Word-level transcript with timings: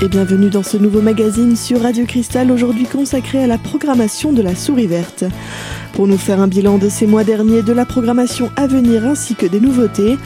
et 0.00 0.08
bienvenue 0.08 0.48
dans 0.48 0.62
ce 0.62 0.76
nouveau 0.76 1.02
magazine 1.02 1.56
sur 1.56 1.82
Radio 1.82 2.04
Cristal, 2.04 2.52
aujourd'hui 2.52 2.84
consacré 2.84 3.42
à 3.42 3.48
la 3.48 3.58
programmation 3.58 4.32
de 4.32 4.42
la 4.42 4.54
Souris 4.54 4.86
Verte. 4.86 5.24
Pour 5.92 6.06
nous 6.06 6.16
faire 6.16 6.40
un 6.40 6.46
bilan 6.46 6.78
de 6.78 6.88
ces 6.88 7.06
mois 7.06 7.24
derniers, 7.24 7.62
de 7.62 7.72
la 7.72 7.84
programmation 7.84 8.50
à 8.54 8.68
venir 8.68 9.04
ainsi 9.04 9.34
que 9.34 9.46
des 9.46 9.58
nouveautés, 9.58 10.16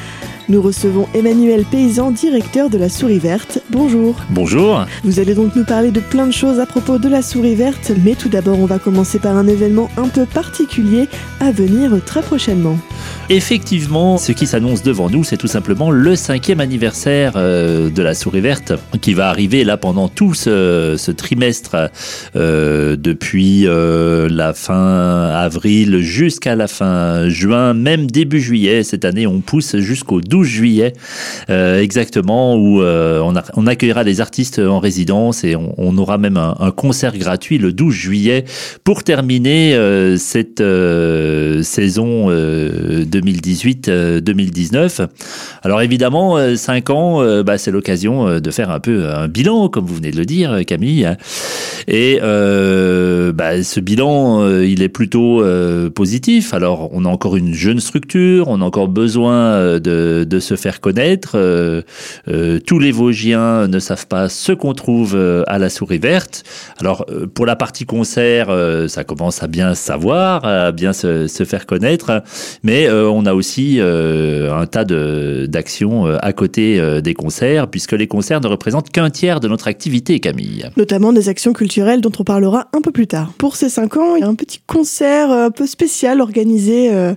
nous 0.48 0.61
recevons 0.61 1.06
Emmanuel 1.14 1.64
Paysan, 1.64 2.11
directeur 2.11 2.70
de 2.70 2.79
la 2.79 2.88
Souris 2.88 3.18
Verte. 3.18 3.61
Bonjour. 3.70 4.16
Bonjour. 4.30 4.86
Vous 5.04 5.20
allez 5.20 5.34
donc 5.34 5.54
nous 5.56 5.64
parler 5.64 5.91
de 5.91 6.00
plein 6.00 6.27
de 6.27 6.32
choses 6.32 6.61
à 6.61 6.66
propos 6.66 6.98
de 6.98 7.09
la 7.09 7.22
Souris 7.22 7.54
Verte, 7.54 7.92
mais 8.04 8.14
tout 8.14 8.29
d'abord 8.29 8.59
on 8.59 8.66
va 8.66 8.78
commencer 8.78 9.18
par 9.18 9.36
un 9.36 9.46
événement 9.46 9.88
un 9.96 10.09
peu 10.09 10.27
particulier 10.27 11.09
à 11.41 11.52
venir 11.52 11.92
très 12.05 12.23
prochainement. 12.23 12.77
Effectivement, 13.28 14.18
ce 14.18 14.32
qui 14.32 14.46
s'annonce 14.46 14.82
devant 14.82 15.09
nous, 15.09 15.24
c'est 15.24 15.37
tout 15.37 15.46
simplement 15.46 15.91
le 15.91 16.16
cinquième 16.16 16.60
anniversaire 16.60 17.32
euh, 17.37 17.88
de 17.88 18.02
la 18.02 18.15
Souris 18.15 18.40
Verte 18.40 18.73
qui 19.01 19.15
va 19.15 19.29
arriver 19.29 19.65
là 19.65 19.77
pendant 19.77 20.09
tout 20.09 20.34
ce, 20.34 21.10
trimestre 21.12 21.90
euh, 22.37 22.96
depuis 22.96 23.66
euh, 23.66 24.29
la 24.30 24.52
fin 24.52 25.29
avril 25.30 26.01
jusqu'à 26.01 26.56
la 26.56 26.66
fin 26.66 27.29
juin, 27.29 27.74
même 27.74 28.10
début 28.10 28.40
juillet. 28.40 28.82
Cette 28.82 29.04
année, 29.04 29.27
on 29.27 29.40
pousse 29.40 29.77
jusqu'au 29.77 30.20
12 30.32 30.46
juillet 30.46 30.95
exactement 31.48 32.56
où 32.56 32.82
on, 32.82 33.66
accueillera 33.66 34.04
des 34.04 34.23
artistes 34.23 34.59
en 34.59 34.78
résidence 34.78 35.45
et 35.45 35.54
on, 35.56 35.98
aura 35.98 36.16
même 36.16 36.38
un, 36.38 36.70
concert 36.70 37.18
gratuit 37.18 37.59
le 37.59 37.73
12 37.73 37.95
juillet 37.95 38.46
pour 38.84 39.04
terminer 39.04 39.76
cette 40.16 40.62
saison 41.62 42.30
2018-2019. 42.30 45.09
Alors 45.62 45.82
évidemment, 45.82 46.57
5 46.57 46.88
ans, 46.90 47.42
bah, 47.42 47.59
c'est 47.59 47.70
l'occasion 47.70 48.40
de 48.40 48.51
faire 48.51 48.70
un 48.70 48.80
peu 48.80 49.10
un 49.10 49.29
bilan, 49.29 49.68
comme 49.68 49.85
vous 49.85 49.96
venez 49.96 50.10
de 50.10 50.16
le 50.16 50.24
dire, 50.24 50.64
Camille. 50.66 51.07
Et 51.88 52.20
euh, 52.23 53.32
bah, 53.32 53.62
ce 53.62 53.80
bilan, 53.80 54.42
euh, 54.42 54.66
il 54.66 54.82
est 54.82 54.88
plutôt 54.88 55.42
euh, 55.42 55.90
positif. 55.90 56.54
Alors, 56.54 56.90
on 56.92 57.04
a 57.04 57.09
encore 57.09 57.37
une 57.37 57.54
jeune 57.54 57.80
structure, 57.80 58.48
on 58.48 58.60
a 58.60 58.64
encore 58.64 58.88
besoin 58.88 59.79
de, 59.79 60.21
de 60.24 60.40
se 60.40 60.56
faire 60.56 60.80
connaître. 60.80 61.37
tous 62.66 62.78
les 62.78 62.92
Vosgiens 62.92 63.68
ne 63.68 63.78
savent 63.78 64.06
pas 64.06 64.28
ce 64.28 64.53
qu'on 64.53 64.75
trouve 64.75 65.16
à 65.47 65.59
la 65.59 65.69
Souris 65.69 65.98
Verte. 65.98 66.44
Alors, 66.78 67.06
pour 67.34 67.47
la 67.47 67.56
partie 67.56 67.84
concert, 67.84 68.48
ça 68.88 69.04
commence 69.04 69.42
à 69.42 69.47
bien 69.47 69.75
savoir, 69.75 70.44
à 70.44 70.72
bien 70.72 70.92
se, 70.92 71.26
se 71.26 71.44
faire 71.44 71.66
connaître. 71.66 72.22
Mais 72.62 72.91
on 72.91 73.26
a 73.26 73.34
aussi 73.34 73.81
un 73.81 74.66
tas 74.66 74.84
d'actions 74.84 76.06
à 76.06 76.32
côté 76.32 77.00
des 77.03 77.14
concerts, 77.14 77.69
puisque 77.69 77.92
les 77.92 78.06
concerts 78.06 78.41
ne 78.41 78.48
représentent 78.48 78.91
qu'un 78.91 79.10
tiers 79.10 79.41
de 79.41 79.48
notre 79.48 79.69
activité, 79.69 80.20
Camille. 80.20 80.70
Notamment 80.76 81.12
des 81.12 81.28
actions 81.28 81.53
culturelles 81.53 82.00
dont 82.00 82.12
on 82.19 82.25
parlera 82.25 82.69
un 82.72 82.81
peu 82.81 82.92
plus 82.92 83.06
tard. 83.06 83.32
Pour 83.38 83.56
ces 83.56 83.69
cinq 83.69 83.97
ans, 83.97 84.16
il 84.16 84.20
y 84.20 84.25
a 84.25 84.28
un 84.28 84.34
petit 84.34 84.60
concert 84.66 85.31
euh, 85.31 85.47
un 85.47 85.50
peu 85.50 85.66
spécial 85.66 86.20
organisé 86.20 86.92
euh, 86.92 87.14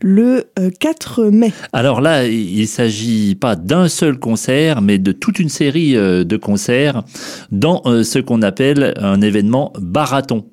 le 0.00 0.50
4 0.80 1.20
euh, 1.20 1.30
mai. 1.30 1.52
Alors 1.72 2.00
là, 2.00 2.26
il 2.48 2.62
ne 2.62 2.66
s'agit 2.66 3.34
pas 3.34 3.56
d'un 3.56 3.88
seul 3.88 4.18
concert, 4.18 4.82
mais 4.82 4.98
de 4.98 5.12
toute 5.12 5.38
une 5.38 5.48
série 5.48 5.92
de 5.92 6.36
concerts 6.36 7.02
dans 7.50 7.82
ce 7.84 8.18
qu'on 8.18 8.42
appelle 8.42 8.94
un 8.96 9.20
événement 9.20 9.72
barathon. 9.78 10.44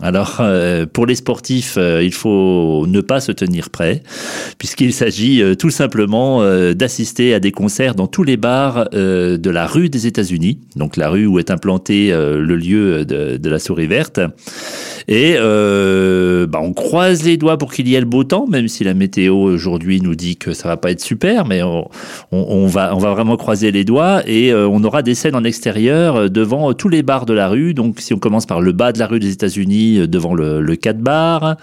Alors, 0.00 0.38
euh, 0.40 0.86
pour 0.90 1.06
les 1.06 1.14
sportifs, 1.14 1.74
euh, 1.76 2.02
il 2.02 2.14
faut 2.14 2.86
ne 2.86 3.00
pas 3.00 3.20
se 3.20 3.30
tenir 3.30 3.68
prêt, 3.68 4.02
puisqu'il 4.56 4.92
s'agit 4.92 5.42
euh, 5.42 5.54
tout 5.54 5.70
simplement 5.70 6.42
d'assister 6.74 7.34
à 7.34 7.40
des 7.40 7.52
concerts 7.52 7.94
dans 7.94 8.06
tous 8.06 8.22
les 8.22 8.36
bars 8.36 8.88
de 8.90 9.50
la 9.50 9.66
rue 9.66 9.88
des 9.88 10.06
États-Unis, 10.06 10.58
donc 10.76 10.96
la 10.96 11.08
rue 11.08 11.26
où 11.26 11.38
est 11.38 11.50
implanté 11.50 12.10
le 12.10 12.56
lieu 12.56 13.04
de, 13.04 13.48
la 13.48 13.58
souris 13.58 13.86
verte. 13.86 14.20
Et 15.08 15.34
bah, 15.36 16.60
on 16.62 16.72
croise 16.72 17.22
les 17.24 17.36
doigts 17.36 17.58
pour 17.58 17.72
qu'il 17.72 17.88
y 17.88 17.94
ait 17.94 18.00
le 18.00 18.06
beau 18.06 18.24
temps, 18.24 18.46
même 18.46 18.68
si 18.68 18.84
la 18.84 18.94
météo 18.94 19.34
aujourd'hui 19.34 20.00
nous 20.00 20.14
dit 20.14 20.36
que 20.36 20.52
ça 20.52 20.68
va 20.68 20.76
pas 20.76 20.90
être 20.90 21.00
super, 21.00 21.44
mais 21.46 21.62
on 21.62 22.66
va 22.66 22.94
vraiment 22.94 23.36
croiser 23.36 23.72
les 23.72 23.84
doigts 23.84 24.22
et 24.26 24.54
on 24.54 24.82
aura 24.84 25.02
des 25.02 25.14
scènes 25.14 25.36
en 25.36 25.44
extérieur 25.44 26.30
devant 26.30 26.72
tous 26.74 26.88
les 26.88 27.02
bars 27.02 27.26
de 27.26 27.34
la 27.34 27.48
rue. 27.48 27.74
Donc, 27.74 28.00
si 28.00 28.14
on 28.14 28.18
commence 28.18 28.46
par 28.46 28.60
le 28.60 28.72
bas 28.72 28.92
de 28.92 28.98
la 28.98 29.06
rue 29.06 29.20
des 29.20 29.32
États-Unis, 29.32 29.81
euh, 29.82 30.06
devant 30.06 30.34
le, 30.34 30.60
le 30.60 30.76
4 30.76 30.98
bar, 30.98 31.56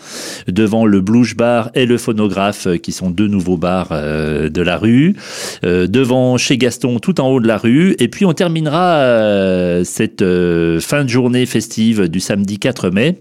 devant 0.48 0.86
le 0.86 1.02
Blouche 1.02 1.36
Bar 1.36 1.72
et 1.76 1.86
le 1.86 1.98
Phonographe, 1.98 2.68
euh, 2.68 2.78
qui 2.78 2.92
sont 2.92 3.10
deux 3.10 3.28
nouveaux 3.28 3.58
bars 3.58 3.90
euh, 3.92 4.50
de 4.50 4.62
la 4.62 4.78
rue, 4.78 5.16
devant 5.64 6.38
chez 6.38 6.58
Gaston, 6.58 7.00
tout 7.00 7.22
en 7.22 7.28
haut 7.28 7.40
de 7.40 7.48
la 7.48 7.58
rue, 7.58 7.96
et 8.00 8.08
puis 8.08 8.26
on 8.26 8.34
terminera 8.34 9.84
cette 9.84 10.24
fin 10.80 11.04
de 11.04 11.10
journée 11.10 11.46
festive 11.46 12.08
du 12.08 12.20
samedi 12.20 12.60
4 12.60 12.90
mai 12.90 13.18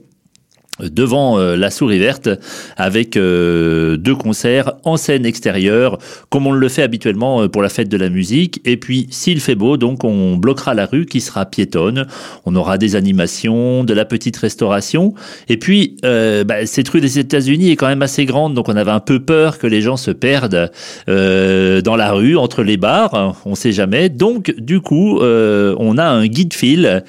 devant 0.80 1.38
euh, 1.38 1.56
la 1.56 1.70
souris 1.70 1.98
verte 1.98 2.28
avec 2.76 3.16
euh, 3.16 3.96
deux 3.96 4.14
concerts 4.14 4.72
en 4.84 4.96
scène 4.96 5.26
extérieure 5.26 5.98
comme 6.30 6.46
on 6.46 6.52
le 6.52 6.68
fait 6.68 6.82
habituellement 6.82 7.42
euh, 7.42 7.48
pour 7.48 7.62
la 7.62 7.68
fête 7.68 7.88
de 7.88 7.96
la 7.96 8.08
musique. 8.08 8.60
Et 8.64 8.76
puis 8.76 9.06
s'il 9.10 9.40
fait 9.40 9.54
beau 9.54 9.76
donc 9.76 10.04
on 10.04 10.36
bloquera 10.36 10.74
la 10.74 10.86
rue 10.86 11.06
qui 11.06 11.20
sera 11.20 11.46
piétonne. 11.46 12.06
On 12.46 12.54
aura 12.54 12.78
des 12.78 12.96
animations 12.96 13.84
de 13.84 13.94
la 13.94 14.04
petite 14.04 14.36
restauration. 14.36 15.14
Et 15.48 15.56
puis 15.56 15.96
bah, 16.02 16.66
cette 16.66 16.88
rue 16.88 17.00
des 17.00 17.18
États-Unis 17.18 17.70
est 17.70 17.76
quand 17.76 17.86
même 17.86 18.02
assez 18.02 18.24
grande 18.24 18.54
donc 18.54 18.68
on 18.68 18.76
avait 18.76 18.90
un 18.90 19.00
peu 19.00 19.20
peur 19.20 19.58
que 19.58 19.66
les 19.66 19.80
gens 19.80 19.96
se 19.96 20.10
perdent 20.10 20.70
dans 21.06 21.96
la 21.96 22.12
rue 22.12 22.36
entre 22.36 22.62
les 22.62 22.76
bars. 22.76 23.36
On 23.44 23.54
sait 23.54 23.72
jamais. 23.72 24.08
Donc 24.08 24.54
du 24.58 24.80
coup 24.80 25.20
on 25.20 25.98
a 25.98 26.04
un 26.04 26.26
guide 26.26 26.54
fil 26.54 27.02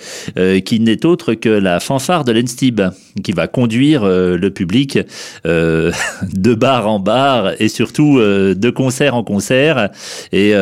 qui 0.66 0.80
n'est 0.80 1.06
autre 1.06 1.34
que 1.34 1.50
la 1.50 1.80
fanfare 1.80 2.24
de 2.24 2.32
l'Enstib 2.32 2.82
qui 3.24 3.32
va 3.32 3.48
conduire 3.60 4.06
euh, 4.06 4.38
le 4.38 4.52
public 4.52 5.00
euh, 5.46 5.92
de 6.34 6.54
bar 6.54 6.88
en 6.88 6.98
bar 6.98 7.52
et 7.60 7.68
surtout 7.68 8.18
euh, 8.18 8.56
de 8.56 8.70
concert 8.70 9.16
en 9.16 9.24
concert. 9.26 9.90
Et 10.32 10.54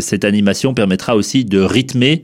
cette 0.00 0.24
animation 0.24 0.74
permettra 0.74 1.16
aussi 1.16 1.44
de 1.44 1.60
rythmer 1.60 2.22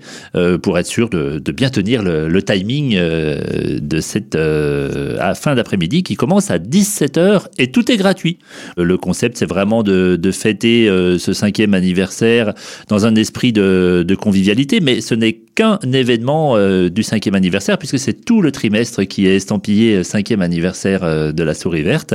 pour 0.62 0.78
être 0.78 0.86
sûr 0.86 1.08
de, 1.08 1.52
bien 1.52 1.70
tenir 1.70 2.02
le, 2.02 2.42
timing 2.42 2.98
de 2.98 4.00
cette 4.00 4.36
fin 4.36 5.54
d'après-midi 5.54 6.02
qui 6.02 6.16
commence 6.16 6.50
à 6.50 6.58
17h 6.58 7.46
et 7.58 7.70
tout 7.70 7.90
est 7.90 7.96
gratuit. 7.96 8.38
Le 8.76 8.96
concept, 8.96 9.38
c'est 9.38 9.48
vraiment 9.48 9.82
de, 9.82 10.30
fêter 10.32 10.86
ce 11.18 11.32
cinquième 11.32 11.74
anniversaire 11.74 12.54
dans 12.88 13.06
un 13.06 13.14
esprit 13.14 13.52
de, 13.52 14.04
de 14.06 14.14
convivialité, 14.14 14.80
mais 14.80 15.00
ce 15.00 15.14
n'est 15.14 15.34
qu'un 15.54 15.78
événement 15.92 16.56
du 16.88 17.02
cinquième 17.02 17.34
anniversaire 17.34 17.78
puisque 17.78 17.98
c'est 17.98 18.24
tout 18.24 18.42
le 18.42 18.52
trimestre 18.52 19.04
qui 19.04 19.26
est 19.26 19.36
estampillé 19.36 19.77
euh, 19.86 20.02
cinquième 20.02 20.42
anniversaire 20.42 21.00
euh, 21.02 21.32
de 21.32 21.42
la 21.42 21.54
souris 21.54 21.82
verte. 21.82 22.14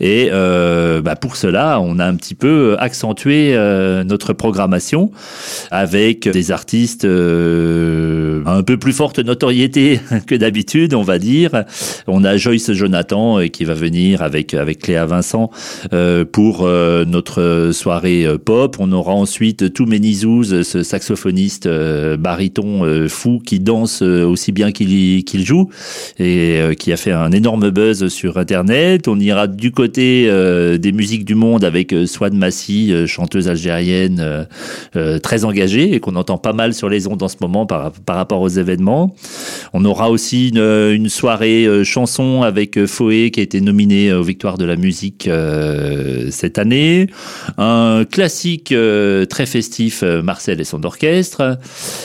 Et 0.00 0.28
euh, 0.32 1.02
bah, 1.02 1.16
pour 1.16 1.36
cela, 1.36 1.80
on 1.80 1.98
a 1.98 2.06
un 2.06 2.14
petit 2.14 2.34
peu 2.34 2.76
accentué 2.78 3.56
notre 4.04 4.32
programmation 4.32 5.10
avec 5.70 6.28
des 6.28 6.50
artistes 6.50 7.04
un 7.04 8.62
peu 8.62 8.76
plus 8.78 8.92
forte 8.92 9.18
notoriété 9.18 10.00
que 10.26 10.34
d'habitude, 10.34 10.94
on 10.94 11.02
va 11.02 11.18
dire. 11.18 11.64
On 12.06 12.24
a 12.24 12.36
Joyce 12.36 12.72
Jonathan 12.72 13.40
qui 13.48 13.64
va 13.64 13.74
venir 13.74 14.22
avec 14.22 14.54
avec 14.54 14.80
Cléa 14.80 15.06
Vincent 15.06 15.50
pour 16.32 16.64
notre 16.68 17.70
soirée 17.72 18.26
pop. 18.44 18.76
On 18.78 18.92
aura 18.92 19.12
ensuite 19.12 19.72
Toumenizouz, 19.72 20.62
ce 20.62 20.82
saxophoniste 20.82 21.68
baryton 22.18 23.08
fou 23.08 23.40
qui 23.44 23.60
danse 23.60 24.02
aussi 24.02 24.52
bien 24.52 24.72
qu'il 24.72 25.44
joue 25.44 25.70
et 26.18 26.60
qui 26.78 26.85
qui 26.86 26.92
a 26.92 26.96
fait 26.96 27.10
un 27.10 27.32
énorme 27.32 27.70
buzz 27.70 28.06
sur 28.06 28.38
Internet. 28.38 29.08
On 29.08 29.18
ira 29.18 29.48
du 29.48 29.72
côté 29.72 30.28
euh, 30.28 30.78
des 30.78 30.92
musiques 30.92 31.24
du 31.24 31.34
monde 31.34 31.64
avec 31.64 31.92
euh, 31.92 32.06
Swan 32.06 32.38
Massi, 32.38 32.92
euh, 32.92 33.08
chanteuse 33.08 33.48
algérienne 33.48 34.46
très 35.20 35.44
engagée 35.44 35.94
et 35.94 36.00
qu'on 36.00 36.14
entend 36.14 36.38
pas 36.38 36.52
mal 36.52 36.74
sur 36.74 36.88
les 36.88 37.08
ondes 37.08 37.22
en 37.22 37.28
ce 37.28 37.36
moment 37.40 37.66
par, 37.66 37.90
par 37.90 38.14
rapport 38.14 38.40
aux 38.40 38.48
événements. 38.48 39.16
On 39.72 39.84
aura 39.84 40.10
aussi 40.10 40.50
une, 40.50 41.08
soirée 41.08 41.84
chanson 41.84 42.42
avec 42.42 42.84
Foé 42.86 43.32
qui 43.32 43.40
a 43.40 43.42
été 43.42 43.60
nominé 43.60 44.12
aux 44.12 44.22
Victoires 44.22 44.56
de 44.56 44.64
la 44.64 44.76
musique 44.76 45.28
cette 46.30 46.58
année. 46.58 47.08
Un 47.58 48.04
classique 48.04 48.72
très 49.28 49.46
festif, 49.46 50.02
Marcel 50.02 50.60
et 50.60 50.64
son 50.64 50.84
orchestre. 50.84 51.58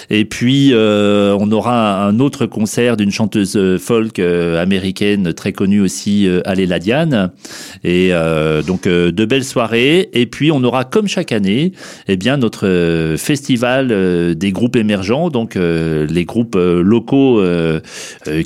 Et 0.10 0.26
puis 0.26 0.74
on 0.76 1.52
aura 1.52 2.04
un 2.04 2.20
autre 2.20 2.46
concert 2.46 2.98
d'une 2.98 3.12
chanteuse 3.12 3.78
folk 3.80 4.20
américaine 4.62 5.34
très 5.34 5.54
connue 5.54 5.82
aussi, 5.82 6.28
Allez 6.46 6.66
la 6.66 6.80
Diane. 6.80 7.32
Et 7.84 8.12
donc 8.66 8.88
de 8.88 9.26
belles 9.26 9.44
soirées. 9.44 10.10
Et 10.14 10.26
puis 10.26 10.52
on 10.52 10.64
aura 10.64 10.86
comme 10.86 11.08
chaque 11.08 11.32
année, 11.32 11.74
eh 12.08 12.18
bien 12.18 12.38
notre 12.38 13.16
festival 13.18 14.36
des 14.36 14.52
groupes 14.52 14.76
émergents, 14.76 15.30
donc 15.30 15.56
les 15.56 16.26
groupes 16.26 16.56
locaux 16.58 17.44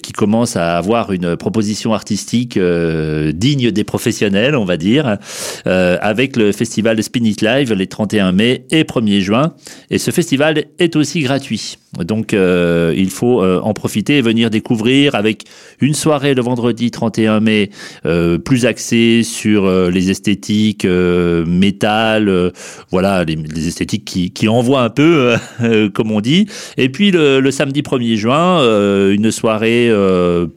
qui 0.01 0.11
commencent 0.13 0.55
à 0.55 0.77
avoir 0.77 1.11
une 1.11 1.35
proposition 1.35 1.93
artistique 1.93 2.57
digne 2.57 3.71
des 3.71 3.83
professionnels, 3.83 4.55
on 4.55 4.65
va 4.65 4.77
dire, 4.77 5.17
avec 5.65 6.35
le 6.35 6.51
festival 6.51 7.01
Spin 7.03 7.23
It 7.25 7.41
Live 7.41 7.73
les 7.73 7.87
31 7.87 8.31
mai 8.31 8.65
et 8.71 8.83
1er 8.83 9.19
juin. 9.19 9.53
Et 9.89 9.97
ce 9.97 10.11
festival 10.11 10.65
est 10.79 10.95
aussi 10.95 11.21
gratuit. 11.21 11.77
Donc 12.03 12.33
euh, 12.33 12.93
il 12.95 13.09
faut 13.09 13.41
euh, 13.41 13.59
en 13.61 13.73
profiter 13.73 14.17
et 14.17 14.21
venir 14.21 14.49
découvrir 14.49 15.15
avec 15.15 15.43
une 15.79 15.93
soirée 15.93 16.04
le 16.05 16.41
vendredi 16.41 16.91
31 16.91 17.39
mai 17.39 17.69
euh, 18.05 18.37
plus 18.37 18.65
axée 18.65 19.23
sur 19.23 19.69
les 19.89 20.09
esthétiques 20.09 20.85
métal, 20.85 22.51
voilà 22.91 23.23
les, 23.23 23.67
esthétiques 23.67 24.05
qui, 24.05 24.31
qui 24.31 24.47
envoient 24.47 24.81
un 24.81 24.89
peu 24.89 25.35
comme 25.93 26.11
on 26.11 26.21
dit. 26.21 26.47
Et 26.77 26.89
puis 26.89 27.11
le, 27.11 27.39
le 27.39 27.51
samedi 27.51 27.81
1er 27.81 28.15
juin 28.15 28.61
une 29.09 29.31
soirée 29.31 29.91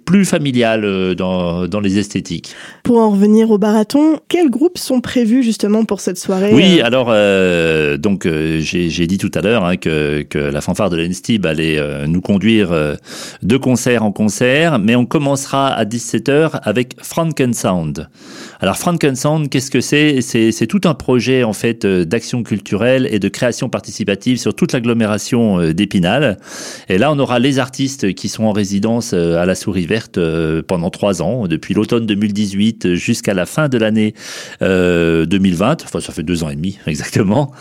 plus 0.05 0.25
familiale 0.25 1.15
dans, 1.15 1.67
dans 1.67 1.81
les 1.81 1.99
esthétiques. 1.99 2.55
Pour 2.83 2.99
en 2.99 3.11
revenir 3.11 3.51
au 3.51 3.59
barathon, 3.59 4.21
quels 4.29 4.51
groupes 4.51 4.79
sont 4.79 5.01
prévus 5.01 5.43
justement 5.43 5.85
pour 5.85 6.01
cette 6.01 6.19
soirée 6.19 6.53
Oui, 6.53 6.81
alors 6.81 7.06
donc 7.99 8.29
j'ai 8.61 9.06
dit 9.06 9.19
tout 9.19 9.31
à 9.35 9.41
l'heure 9.41 9.65
hein, 9.65 9.77
que, 9.77 10.23
que 10.23 10.39
la 10.39 10.61
fanfare 10.61 10.91
de 10.91 10.97
l'NST 10.97 11.39
allait 11.44 11.79
euh, 11.79 12.06
nous 12.06 12.21
conduire 12.21 12.73
euh, 12.73 12.94
de 13.43 13.56
concert 13.56 14.05
en 14.05 14.12
concert, 14.12 14.79
mais 14.79 14.97
on 14.97 15.06
commencera 15.38 15.69
à 15.69 15.85
17h 15.85 16.58
avec 16.64 16.96
Frankensound. 17.00 18.08
Alors 18.60 18.76
Frankensound, 18.76 19.49
qu'est-ce 19.49 19.70
que 19.70 19.81
c'est? 19.81 20.20
C'est 20.20 20.66
tout 20.66 20.81
un 20.84 20.94
projet 20.94 21.44
en 21.44 21.52
fait 21.52 21.84
euh, 21.84 22.05
d'action 22.05 22.43
culturelle 22.43 23.08
et 23.10 23.19
de 23.19 23.28
création 23.28 23.69
participative 23.69 24.38
sur 24.38 24.55
toute 24.55 24.72
l'agglomération 24.72 25.72
d'Épinal. 25.72 26.38
Et 26.88 26.99
là, 26.99 27.12
on 27.12 27.19
aura 27.19 27.38
les 27.38 27.58
artistes 27.58 28.14
qui 28.14 28.28
sont 28.28 28.44
en 28.44 28.52
résidence 28.52 29.12
à 29.12 29.44
la 29.46 29.55
Souris 29.55 29.87
Verte 29.87 30.19
pendant 30.66 30.90
trois 30.90 31.22
ans, 31.22 31.46
depuis 31.46 31.75
l'automne 31.75 32.06
2018 32.06 32.94
jusqu'à 32.94 33.34
la 33.34 33.46
fin 33.46 33.69
de 33.69 33.78
l'année 33.78 34.14
2020. 34.60 35.84
Enfin, 35.84 36.00
ça 36.00 36.12
fait 36.12 36.22
deux 36.22 36.44
ans 36.44 36.50
et 36.50 36.56
demi 36.56 36.78
exactement. 36.87 37.52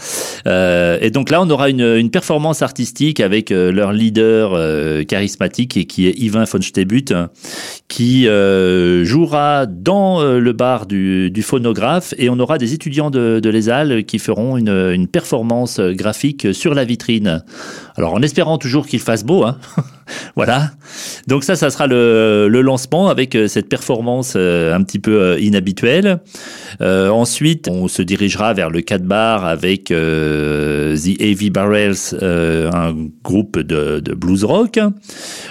et 0.45 1.09
donc 1.11 1.29
là, 1.29 1.41
on 1.41 1.49
aura 1.49 1.69
une, 1.69 1.81
une 1.81 2.11
performance 2.11 2.61
artistique 2.61 3.19
avec 3.19 3.49
leur 3.49 3.91
leader 3.94 4.53
euh, 4.53 5.03
charismatique 5.03 5.77
et 5.77 5.85
qui 5.85 6.07
est 6.07 6.17
Yvain 6.17 6.45
von 6.45 6.61
Stebut, 6.61 7.13
qui 7.88 8.27
euh, 8.27 9.03
jouera 9.05 9.65
dans 9.65 10.21
euh, 10.21 10.39
le 10.39 10.53
bar 10.53 10.87
du, 10.88 11.42
phonographe 11.44 12.13
et 12.18 12.30
on 12.30 12.39
aura 12.39 12.57
des 12.57 12.74
étudiants 12.74 13.10
de, 13.10 13.39
de 13.42 13.50
l'ESAL 13.50 14.04
qui 14.06 14.19
feront 14.19 14.57
une, 14.57 14.69
une, 14.69 15.07
performance 15.07 15.80
graphique 15.80 16.54
sur 16.54 16.74
la 16.74 16.84
vitrine. 16.84 17.44
Alors 17.95 18.13
en 18.13 18.22
espérant 18.22 18.57
toujours 18.57 18.88
qu'il 18.88 19.00
fasse 19.00 19.24
beau, 19.24 19.44
hein 19.44 19.57
voilà. 20.36 20.71
Donc 21.27 21.44
ça, 21.44 21.56
ça 21.56 21.69
sera 21.69 21.88
le, 21.88 22.48
lancement 22.62 23.09
avec 23.09 23.36
euh, 23.36 23.48
cette 23.48 23.69
performance 23.69 24.33
euh, 24.36 24.74
un 24.74 24.83
petit 24.83 25.00
peu 25.00 25.21
euh, 25.21 25.39
inhabituelle. 25.39 26.19
Ensuite, 26.80 27.68
on 27.68 27.88
se 27.88 28.01
dirigera 28.01 28.54
vers 28.54 28.69
le 28.69 28.81
4 28.81 29.04
bar 29.04 29.45
avec 29.45 29.86
The 29.86 31.21
AV 31.21 31.50
Barrels, 31.51 32.15
un 32.21 32.95
groupe 33.24 33.59
de, 33.59 34.00
de, 34.00 34.13
blues 34.13 34.44
rock. 34.44 34.80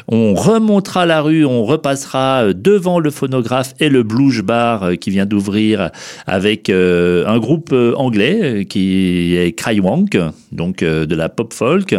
On 0.08 0.34
remontera 0.34 1.06
la 1.06 1.20
rue, 1.20 1.44
on 1.44 1.64
repassera 1.64 2.52
devant 2.54 3.00
le 3.00 3.10
phonographe 3.10 3.74
et 3.80 3.88
le 3.88 4.02
blues 4.02 4.40
bar 4.42 4.92
qui 5.00 5.10
vient 5.10 5.26
d'ouvrir 5.26 5.90
avec 6.26 6.70
un 6.70 7.38
groupe 7.38 7.74
anglais 7.96 8.66
qui 8.66 9.36
est 9.36 9.52
Crywank, 9.52 10.16
donc 10.52 10.84
de 10.84 11.14
la 11.14 11.28
pop 11.28 11.52
folk. 11.52 11.96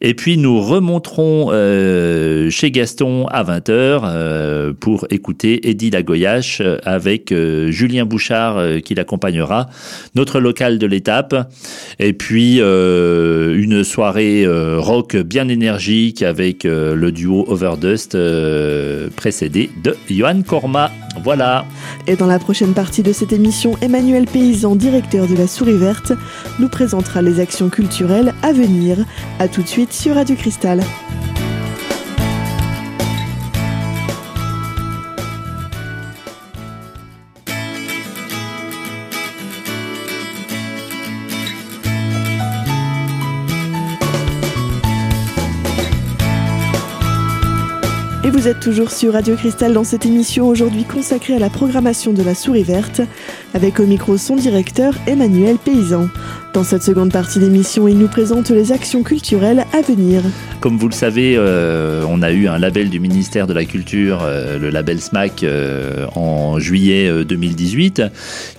Et 0.00 0.14
puis 0.14 0.38
nous 0.38 0.60
remonterons 0.60 1.50
euh, 1.82 2.50
chez 2.50 2.70
Gaston 2.70 3.26
à 3.26 3.42
20h 3.44 4.02
euh, 4.04 4.72
pour 4.78 5.06
écouter 5.10 5.68
Eddie 5.68 5.90
Lagoyache 5.90 6.62
avec 6.84 7.32
euh, 7.32 7.70
Julien 7.70 8.04
Bouchard 8.04 8.60
qui 8.84 8.94
l'accompagnera, 8.94 9.68
notre 10.14 10.40
local 10.40 10.78
de 10.78 10.86
l'étape. 10.86 11.34
Et 11.98 12.12
puis 12.12 12.58
une 12.58 13.84
soirée 13.84 14.46
rock 14.78 15.16
bien 15.16 15.48
énergique 15.48 16.22
avec 16.22 16.64
le 16.64 17.10
duo 17.10 17.44
Overdust 17.48 18.16
précédé 19.16 19.70
de 19.82 19.96
Johan 20.10 20.42
Korma. 20.42 20.90
Voilà. 21.22 21.64
Et 22.06 22.16
dans 22.16 22.26
la 22.26 22.38
prochaine 22.38 22.74
partie 22.74 23.02
de 23.02 23.12
cette 23.12 23.32
émission, 23.32 23.76
Emmanuel 23.82 24.24
Paysan, 24.24 24.76
directeur 24.76 25.26
de 25.26 25.36
la 25.36 25.46
Souris 25.46 25.76
Verte, 25.76 26.12
nous 26.58 26.68
présentera 26.68 27.22
les 27.22 27.40
actions 27.40 27.68
culturelles 27.68 28.34
à 28.42 28.52
venir. 28.52 28.98
À 29.38 29.48
tout 29.48 29.62
de 29.62 29.68
suite 29.68 29.92
sur 29.92 30.14
Radio 30.14 30.36
Cristal. 30.36 30.82
Vous 48.42 48.48
êtes 48.48 48.58
toujours 48.58 48.90
sur 48.90 49.12
Radio 49.12 49.36
Cristal 49.36 49.72
dans 49.72 49.84
cette 49.84 50.04
émission 50.04 50.48
aujourd'hui 50.48 50.82
consacrée 50.82 51.36
à 51.36 51.38
la 51.38 51.48
programmation 51.48 52.12
de 52.12 52.24
la 52.24 52.34
souris 52.34 52.64
verte, 52.64 53.00
avec 53.54 53.80
au 53.80 53.86
micro 53.86 54.16
son 54.16 54.36
directeur 54.36 54.94
Emmanuel 55.06 55.56
Paysan. 55.58 56.08
Dans 56.52 56.64
cette 56.64 56.82
seconde 56.82 57.10
partie 57.10 57.38
d'émission, 57.38 57.88
il 57.88 57.96
nous 57.96 58.08
présente 58.08 58.50
les 58.50 58.72
actions 58.72 59.02
culturelles 59.02 59.64
à 59.72 59.80
venir. 59.80 60.20
Comme 60.60 60.76
vous 60.76 60.86
le 60.86 60.92
savez, 60.94 61.34
euh, 61.38 62.04
on 62.06 62.20
a 62.20 62.30
eu 62.30 62.46
un 62.46 62.58
label 62.58 62.90
du 62.90 63.00
ministère 63.00 63.46
de 63.46 63.54
la 63.54 63.64
Culture, 63.64 64.20
euh, 64.22 64.58
le 64.58 64.68
label 64.68 65.00
SMAC, 65.00 65.44
euh, 65.44 66.06
en 66.14 66.58
juillet 66.58 67.24
2018, 67.24 68.02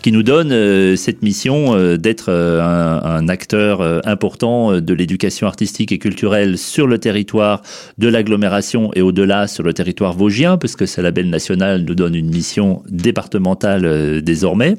qui 0.02 0.12
nous 0.12 0.24
donne 0.24 0.96
cette 0.98 1.22
mission 1.22 1.96
d'être 1.98 2.32
un, 2.32 3.02
un, 3.04 3.30
acteur 3.30 4.02
important 4.08 4.82
de 4.82 4.94
l'éducation 4.94 5.46
artistique 5.46 5.92
et 5.92 6.00
culturelle 6.00 6.58
sur 6.58 6.88
le 6.88 6.98
territoire 6.98 7.62
de 8.00 8.08
l'agglomération 8.08 8.92
et 8.96 9.02
au-delà 9.02 9.48
sur 9.48 9.64
le 9.64 9.74
territoire 9.74 10.14
vosgien, 10.14 10.58
puisque 10.58 10.88
ce 10.88 11.00
label 11.00 11.30
national 11.30 11.84
nous 11.84 11.96
donne 11.96 12.16
une 12.16 12.30
mission 12.30 12.82
départementale 12.90 14.22
désormais. 14.24 14.78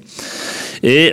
Et 0.83 1.12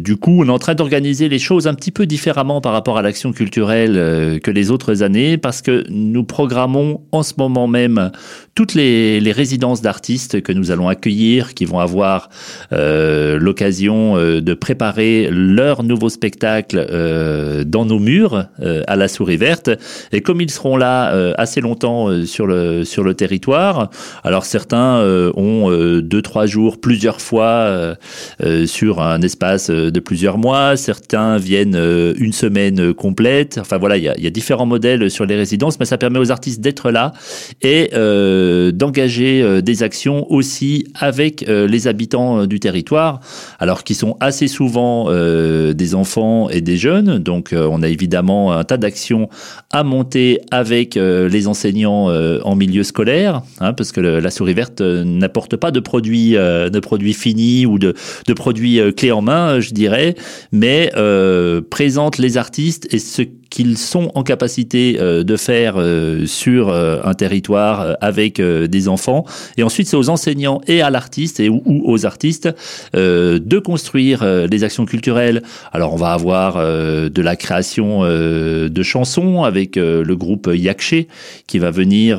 du 0.00 0.16
coup, 0.16 0.42
on 0.42 0.48
en 0.48 0.58
train 0.58 0.74
d'organiser 0.74 1.28
les 1.28 1.38
choses 1.38 1.66
un 1.66 1.74
petit 1.74 1.90
peu 1.90 2.06
différemment 2.06 2.60
par 2.60 2.72
rapport 2.72 2.98
à 2.98 3.02
l'action 3.02 3.32
culturelle 3.32 3.94
euh, 3.96 4.38
que 4.38 4.50
les 4.50 4.70
autres 4.70 5.02
années, 5.02 5.36
parce 5.36 5.62
que 5.62 5.84
nous 5.88 6.24
programmons 6.24 7.02
en 7.12 7.22
ce 7.22 7.34
moment 7.38 7.66
même 7.66 8.10
toutes 8.54 8.74
les, 8.74 9.32
résidences 9.32 9.80
d'artistes 9.80 10.42
que 10.42 10.52
nous 10.52 10.70
allons 10.70 10.88
accueillir, 10.88 11.54
qui 11.54 11.64
vont 11.64 11.78
avoir 11.78 12.30
euh, 12.72 13.38
l'occasion 13.38 14.16
euh, 14.16 14.40
de 14.40 14.54
préparer 14.54 15.28
leur 15.30 15.82
nouveau 15.82 16.08
spectacle 16.08 16.84
euh, 16.90 17.64
dans 17.64 17.84
nos 17.84 17.98
murs 17.98 18.46
euh, 18.60 18.82
à 18.86 18.96
la 18.96 19.08
Souris 19.08 19.36
Verte. 19.36 19.70
Et 20.12 20.20
comme 20.20 20.40
ils 20.40 20.50
seront 20.50 20.76
là 20.76 21.10
assez 21.38 21.60
longtemps 21.60 22.24
sur 22.24 22.46
le 22.46 22.84
sur 22.84 23.02
le 23.04 23.14
territoire, 23.14 23.90
alors 24.24 24.44
certains 24.44 25.00
ont 25.36 25.70
deux 26.00 26.22
trois 26.22 26.46
jours, 26.46 26.80
plusieurs 26.80 27.20
fois 27.20 27.49
sur 28.66 29.00
un 29.00 29.22
espace 29.22 29.70
de 29.70 30.00
plusieurs 30.00 30.38
mois 30.38 30.76
certains 30.76 31.38
viennent 31.38 31.76
euh, 31.76 32.14
une 32.18 32.32
semaine 32.32 32.92
complète. 32.94 33.58
Enfin 33.60 33.78
voilà, 33.78 33.96
il 33.96 34.02
y 34.02 34.26
a, 34.26 34.30
différents 34.30 34.66
modèles 34.66 35.10
sur 35.10 35.26
les 35.26 35.36
résidences, 35.36 35.78
mais 35.78 35.86
ça 35.86 35.98
permet 35.98 36.18
aux 36.18 36.30
artistes 36.30 36.60
d'être 36.60 36.90
là 36.90 37.12
et 37.62 37.90
euh, 37.94 38.72
d'engager 38.72 39.42
euh, 39.42 39.60
des 39.60 39.82
actions 39.82 40.30
aussi 40.30 40.86
avec 40.94 41.44
les 41.46 41.88
habitants 41.88 42.46
du 42.46 42.60
territoire, 42.60 43.20
alors 43.58 43.84
qui 43.84 43.94
sont 43.94 44.16
assez 44.20 44.48
souvent 44.48 45.10
des 45.10 45.94
enfants 45.94 46.48
et 46.48 46.60
des 46.60 46.76
jeunes. 46.76 47.18
Donc 47.18 47.54
on 47.54 47.82
a 47.82 47.88
évidemment 47.88 48.52
un 48.52 48.64
tas 48.64 48.76
d'actions 48.76 49.28
à 49.70 49.82
monter 49.82 50.40
avec 50.50 50.94
les 50.94 51.46
enseignants 51.46 52.06
en 52.06 52.56
milieu 52.56 52.82
scolaire, 52.82 53.42
hein, 53.60 53.72
parce 53.72 53.92
que 53.92 54.00
la 54.00 54.30
souris 54.30 54.54
verte 54.54 54.80
n'apporte 54.80 55.56
pas 55.56 55.70
de 55.70 55.80
produits 55.80 56.36
finis 57.12 57.39
ou 57.66 57.78
de, 57.78 57.94
de 58.26 58.32
produits 58.32 58.80
clés 58.96 59.12
en 59.12 59.22
main, 59.22 59.60
je 59.60 59.70
dirais, 59.72 60.14
mais 60.52 60.90
euh, 60.96 61.60
présente 61.60 62.18
les 62.18 62.36
artistes 62.36 62.92
et 62.92 62.98
ce 62.98 63.22
qu'ils 63.50 63.76
sont 63.76 64.12
en 64.14 64.22
capacité 64.22 64.94
de 64.94 65.36
faire 65.36 65.76
sur 66.26 66.72
un 66.72 67.14
territoire 67.14 67.96
avec 68.00 68.40
des 68.40 68.88
enfants. 68.88 69.24
Et 69.56 69.62
ensuite, 69.62 69.88
c'est 69.88 69.96
aux 69.96 70.08
enseignants 70.08 70.60
et 70.66 70.82
à 70.82 70.90
l'artiste 70.90 71.40
et 71.40 71.48
ou, 71.48 71.62
aux 71.66 72.06
artistes 72.06 72.48
de 72.94 73.58
construire 73.58 74.24
les 74.24 74.64
actions 74.64 74.86
culturelles. 74.86 75.42
Alors, 75.72 75.92
on 75.92 75.96
va 75.96 76.12
avoir 76.12 76.56
de 76.56 77.22
la 77.22 77.36
création 77.36 78.02
de 78.04 78.82
chansons 78.82 79.42
avec 79.42 79.76
le 79.76 80.14
groupe 80.14 80.48
Yakché 80.52 81.08
qui 81.46 81.58
va 81.58 81.70
venir 81.70 82.18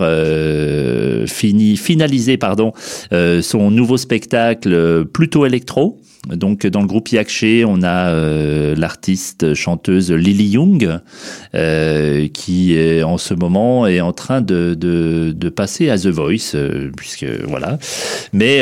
fini, 1.27 1.77
finaliser 1.77 2.37
pardon 2.37 2.73
son 3.41 3.71
nouveau 3.71 3.97
spectacle 3.97 5.05
plutôt 5.05 5.45
électro 5.45 6.00
donc 6.27 6.67
dans 6.67 6.81
le 6.81 6.87
groupe 6.87 7.09
Yakché, 7.09 7.65
on 7.65 7.81
a 7.81 8.09
euh, 8.09 8.75
l'artiste 8.75 9.55
chanteuse 9.55 10.11
Lily 10.11 10.49
Young 10.49 10.99
euh, 11.55 12.27
qui 12.27 12.75
est 12.75 13.01
en 13.01 13.17
ce 13.17 13.33
moment 13.33 13.87
est 13.87 14.01
en 14.01 14.13
train 14.13 14.41
de, 14.41 14.75
de, 14.75 15.33
de 15.35 15.49
passer 15.49 15.89
à 15.89 15.97
The 15.97 16.07
Voice 16.07 16.53
euh, 16.53 16.91
puisque 16.95 17.25
voilà. 17.47 17.79
Mais 18.33 18.61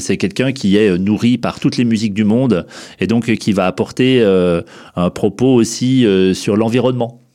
c'est 0.00 0.16
quelqu'un 0.16 0.52
qui 0.52 0.76
est 0.76 0.98
nourri 0.98 1.38
par 1.38 1.60
toutes 1.60 1.76
les 1.76 1.84
musiques 1.84 2.14
du 2.14 2.24
monde 2.24 2.66
et 2.98 3.06
donc 3.06 3.32
qui 3.36 3.52
va 3.52 3.66
apporter 3.66 4.22
un 4.96 5.10
propos 5.10 5.54
aussi 5.54 6.06
sur 6.34 6.56
l'environnement. 6.56 7.25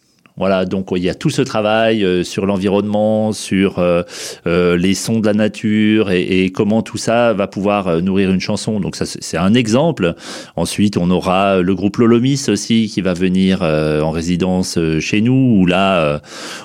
Voilà, 0.41 0.65
donc 0.65 0.87
il 0.95 1.03
y 1.03 1.09
a 1.09 1.13
tout 1.13 1.29
ce 1.29 1.43
travail 1.43 2.03
euh, 2.03 2.23
sur 2.23 2.47
l'environnement, 2.47 3.31
sur 3.31 3.77
euh, 3.77 4.01
euh, 4.47 4.75
les 4.75 4.95
sons 4.95 5.19
de 5.19 5.27
la 5.27 5.35
nature 5.35 6.09
et, 6.09 6.49
comment 6.49 6.81
tout 6.81 6.97
ça 6.97 7.33
va 7.33 7.45
pouvoir 7.45 8.01
nourrir 8.01 8.31
une 8.31 8.39
chanson. 8.39 8.79
Donc 8.79 8.95
ça, 8.95 9.05
c'est 9.05 9.37
un 9.37 9.53
exemple. 9.53 10.15
Ensuite, 10.55 10.97
on 10.97 11.11
aura 11.11 11.61
le 11.61 11.75
groupe 11.75 11.97
Lolomis 11.97 12.43
aussi 12.47 12.87
qui 12.91 13.01
va 13.01 13.13
venir 13.13 13.61
en 13.61 14.09
résidence 14.09 14.79
chez 14.99 15.21
nous, 15.21 15.59
où 15.59 15.67
là, 15.67 16.19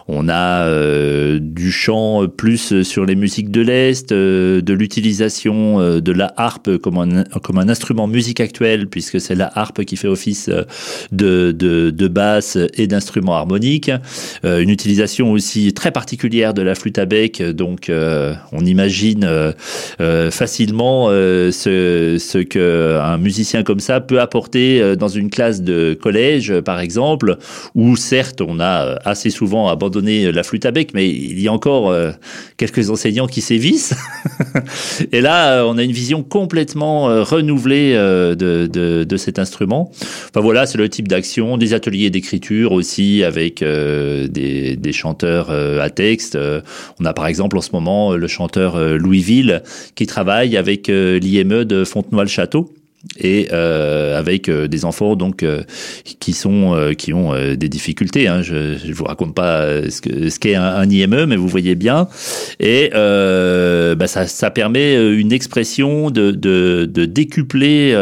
on 0.09 0.29
a 0.31 1.39
du 1.39 1.71
chant 1.71 2.27
plus 2.29 2.83
sur 2.83 3.05
les 3.05 3.15
musiques 3.15 3.51
de 3.51 3.61
l'Est, 3.61 4.13
de 4.13 4.73
l'utilisation 4.73 6.01
de 6.01 6.13
la 6.13 6.33
harpe 6.39 6.79
comme 6.79 6.97
un, 6.97 7.69
instrument 7.69 8.07
musique 8.07 8.41
actuelle, 8.41 8.89
puisque 8.89 9.21
c'est 9.21 9.35
la 9.35 9.51
harpe 9.55 9.85
qui 9.85 9.97
fait 9.97 10.09
office 10.09 10.51
de, 11.13 11.53
de 11.53 12.09
basse 12.09 12.57
et 12.75 12.87
d'instrument 12.87 13.35
harmonique 13.35 13.66
euh, 14.45 14.61
une 14.61 14.71
utilisation 14.71 15.33
aussi 15.33 15.73
très 15.73 15.91
particulière 15.91 16.55
de 16.55 16.63
la 16.63 16.75
flûte 16.75 16.99
à 16.99 17.07
bec, 17.07 17.43
donc 17.43 17.89
euh, 17.89 18.35
on 18.53 18.65
imagine 18.65 19.25
euh, 19.25 20.31
facilement 20.31 21.09
ce, 21.09 22.17
ce 22.19 22.39
que 22.39 22.99
un 23.03 23.19
musicien 23.19 23.63
comme 23.63 23.81
ça 23.81 24.01
peut 24.01 24.21
apporter 24.21 24.97
dans 24.97 25.09
une 25.09 25.31
classe 25.31 25.63
de 25.63 25.99
collège, 26.01 26.61
par 26.61 26.81
exemple, 26.81 27.39
où 27.75 27.97
certes 27.97 28.41
on 28.41 28.61
a 28.61 28.99
assez 29.05 29.31
souvent 29.31 29.69
abandonné 29.69 30.33
la 30.33 30.43
flûte 30.43 30.67
à 30.67 30.71
bec, 30.71 30.91
mais 30.95 31.09
il 31.09 31.41
y 31.41 31.49
a 31.49 31.53
encore 31.53 31.95
quelques 32.57 32.91
enseignants 32.91 33.27
qui 33.27 33.41
sévissent. 33.41 33.95
Et 35.13 35.21
là, 35.21 35.65
on 35.67 35.79
a 35.79 35.83
une 35.83 35.93
vision 35.93 36.23
complètement 36.23 37.25
renouvelée 37.25 37.95
de, 37.95 38.67
de 39.05 39.17
cet 39.17 39.39
instrument. 39.39 39.91
Enfin 40.31 40.41
voilà, 40.41 40.67
c'est 40.67 40.79
le 40.79 40.89
type 40.89 41.09
d'action, 41.09 41.57
des 41.57 41.75
ateliers 41.75 42.11
d'écriture 42.11 42.73
aussi 42.73 43.25
avec 43.25 43.46
euh, 43.63 44.27
des, 44.29 44.93
chanteurs 44.93 45.49
euh, 45.51 45.81
à 45.81 45.91
texte. 45.91 46.37
Euh, 46.37 46.61
on 47.01 47.05
a 47.05 47.13
par 47.13 47.27
exemple 47.27 47.59
en 47.59 47.61
ce 47.61 47.71
moment 47.73 48.15
le 48.15 48.27
chanteur 48.29 48.79
Louisville 48.99 49.63
qui 49.95 50.07
travaille 50.07 50.57
avec 50.57 50.89
l'IME 50.89 51.65
de 51.65 51.85
Fontenoy-le-Château 51.85 52.73
et 53.21 53.51
avec 53.51 54.51
des 54.51 54.85
enfants 54.85 55.15
donc 55.15 55.45
qui 56.19 56.33
sont 56.33 56.93
qui 56.99 57.13
ont 57.13 57.35
des 57.55 57.69
difficultés. 57.69 58.27
Hein. 58.27 58.43
Je, 58.43 58.77
je 58.79 58.93
vous 58.93 59.05
raconte 59.05 59.35
pas 59.35 59.89
ce 59.91 60.01
que 60.01 60.29
ce 60.29 60.39
qu'est 60.41 60.57
un, 60.57 60.89
IME, 60.91 61.27
mais 61.27 61.37
vous 61.37 61.49
voyez 61.49 61.75
bien. 61.75 62.09
Et 62.59 62.91
bah, 62.93 64.07
ça, 64.07 64.51
permet 64.51 64.97
une 64.97 65.33
expression 65.33 66.11
de, 66.11 66.87
décupler 67.07 67.95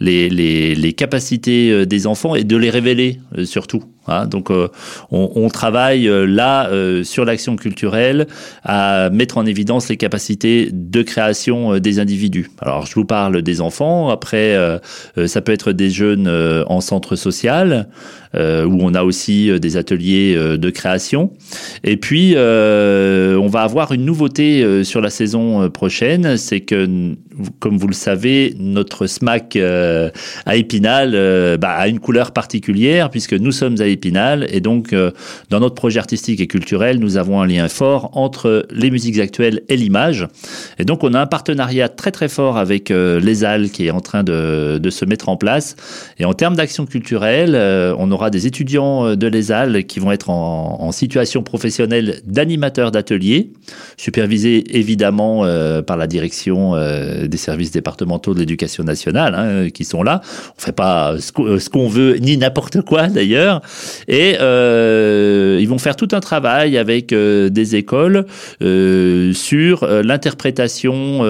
les 0.00 0.92
capacités 0.96 1.86
des 1.86 2.06
enfants 2.06 2.34
et 2.34 2.44
de 2.44 2.56
les 2.56 2.70
révéler 2.70 3.20
surtout. 3.44 3.82
Donc 4.26 4.50
on, 4.50 4.68
on, 5.10 5.48
travaille 5.48 6.08
là 6.26 6.70
sur 7.04 7.24
l'action 7.24 7.56
culturelle 7.56 8.26
à 8.64 9.10
mettre 9.10 9.38
en 9.38 9.46
évidence 9.46 9.88
les 9.88 9.96
capacités 9.96 10.70
de 10.72 11.02
création 11.02 11.78
des 11.78 11.98
individus. 12.00 12.50
Alors 12.60 12.86
je 12.86 12.94
vous 12.94 13.04
parle 13.04 13.42
des 13.42 13.60
enfants. 13.60 14.08
Après 14.10 14.54
euh, 14.54 14.78
euh, 15.16 15.26
ça 15.26 15.40
peut 15.40 15.52
être 15.52 15.72
des 15.72 15.90
jeunes 15.90 16.26
euh, 16.26 16.64
en 16.66 16.80
centre 16.80 17.16
social, 17.16 17.88
où 18.34 18.78
on 18.82 18.92
a 18.92 19.04
aussi 19.04 19.58
des 19.58 19.78
ateliers 19.78 20.36
de 20.36 20.70
création. 20.70 21.32
Et 21.82 21.96
puis, 21.96 22.34
on 22.36 23.48
va 23.48 23.60
avoir 23.62 23.92
une 23.92 24.04
nouveauté 24.04 24.84
sur 24.84 25.00
la 25.00 25.08
saison 25.08 25.70
prochaine, 25.70 26.36
c'est 26.36 26.60
que, 26.60 27.14
comme 27.60 27.78
vous 27.78 27.88
le 27.88 27.94
savez, 27.94 28.54
notre 28.58 29.06
SMAC 29.06 29.56
à 29.56 30.56
Épinal 30.56 31.58
bah, 31.58 31.70
a 31.70 31.88
une 31.88 32.00
couleur 32.00 32.32
particulière, 32.32 33.10
puisque 33.10 33.34
nous 33.34 33.52
sommes 33.52 33.80
à 33.80 33.86
Épinal, 33.86 34.46
et 34.50 34.60
donc, 34.60 34.94
dans 35.50 35.60
notre 35.60 35.74
projet 35.74 35.98
artistique 35.98 36.40
et 36.40 36.46
culturel, 36.46 36.98
nous 36.98 37.16
avons 37.16 37.40
un 37.40 37.46
lien 37.46 37.68
fort 37.68 38.10
entre 38.16 38.66
les 38.70 38.90
musiques 38.90 39.18
actuelles 39.18 39.62
et 39.68 39.76
l'image. 39.76 40.26
Et 40.78 40.84
donc, 40.84 41.04
on 41.04 41.14
a 41.14 41.20
un 41.20 41.26
partenariat 41.26 41.88
très 41.88 42.10
très 42.10 42.28
fort 42.28 42.56
avec 42.56 42.90
les 42.90 43.44
Halles 43.44 43.70
qui 43.70 43.86
est 43.86 43.90
en 43.90 44.00
train 44.00 44.22
de, 44.24 44.88
se 44.90 45.04
mettre 45.04 45.28
en 45.28 45.36
place. 45.36 45.76
Et 46.18 46.24
en 46.24 46.32
termes 46.32 46.56
d'action 46.56 46.86
culturelle, 46.86 47.54
euh, 47.54 47.94
on 47.98 48.10
aura 48.10 48.30
des 48.30 48.46
étudiants 48.46 49.06
euh, 49.06 49.16
de 49.16 49.26
l'ESAL 49.26 49.84
qui 49.84 50.00
vont 50.00 50.12
être 50.12 50.30
en, 50.30 50.90
situation 50.90 51.42
professionnelle 51.42 52.20
d'animateurs 52.24 52.90
d'ateliers, 52.90 53.52
supervisés 53.98 54.64
évidemment 54.76 55.44
euh, 55.44 55.82
par 55.82 55.96
la 55.96 56.06
direction 56.06 56.72
des 57.28 57.36
services 57.36 57.70
départementaux 57.70 58.34
de 58.34 58.40
l'éducation 58.40 58.84
nationale, 58.84 59.34
hein, 59.34 59.70
qui 59.70 59.84
sont 59.84 60.02
là. 60.02 60.20
On 60.58 60.60
fait 60.60 60.72
pas 60.72 61.16
ce 61.18 61.68
qu'on 61.68 61.88
veut, 61.88 62.16
ni 62.16 62.36
n'importe 62.36 62.82
quoi 62.82 63.06
d'ailleurs. 63.08 63.62
Et 64.08 64.32
ils 64.32 65.68
vont 65.68 65.78
faire 65.78 65.96
tout 65.96 66.08
un 66.12 66.20
travail 66.20 66.76
avec 66.76 67.14
des 67.14 67.76
écoles 67.76 68.26
sur 68.60 69.86
l'interprétation 69.86 71.20